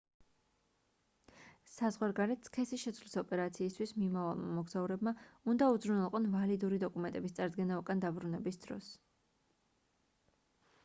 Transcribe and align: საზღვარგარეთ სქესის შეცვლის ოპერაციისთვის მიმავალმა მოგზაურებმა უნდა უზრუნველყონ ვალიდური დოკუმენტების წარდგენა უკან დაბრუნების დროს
საზღვარგარეთ 1.71 2.47
სქესის 2.49 2.81
შეცვლის 2.85 3.13
ოპერაციისთვის 3.21 3.93
მიმავალმა 4.03 4.49
მოგზაურებმა 4.59 5.13
უნდა 5.53 5.67
უზრუნველყონ 5.75 6.25
ვალიდური 6.37 6.79
დოკუმენტების 6.85 7.35
წარდგენა 7.41 7.77
უკან 7.83 8.01
დაბრუნების 8.07 8.59
დროს 8.65 8.89